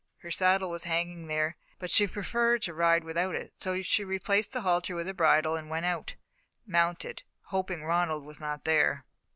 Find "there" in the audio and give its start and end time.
1.27-1.57, 8.63-9.05